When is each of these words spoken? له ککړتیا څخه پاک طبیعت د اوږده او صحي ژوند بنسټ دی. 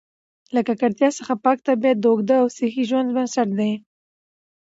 له 0.53 0.59
ککړتیا 0.67 1.09
څخه 1.19 1.33
پاک 1.43 1.57
طبیعت 1.67 1.97
د 2.01 2.05
اوږده 2.11 2.35
او 2.41 2.47
صحي 2.57 2.83
ژوند 2.89 3.09
بنسټ 3.15 3.49
دی. 3.59 3.71